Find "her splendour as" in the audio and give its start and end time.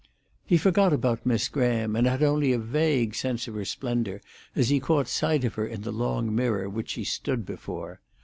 3.53-4.69